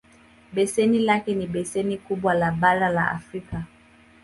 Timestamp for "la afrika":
2.89-3.65